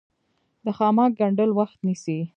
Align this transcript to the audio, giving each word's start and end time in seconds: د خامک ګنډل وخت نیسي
د 0.63 0.67
خامک 0.77 1.11
ګنډل 1.19 1.51
وخت 1.59 1.77
نیسي 1.87 2.19